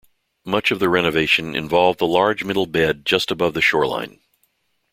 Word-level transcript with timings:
Much 0.43 0.71
of 0.71 0.79
the 0.79 0.89
renovation 0.89 1.55
involved 1.55 1.99
the 1.99 2.07
large 2.07 2.43
middle 2.43 2.65
bed 2.65 3.05
just 3.05 3.29
above 3.29 3.53
the 3.53 3.61
shoreline. 3.61 4.19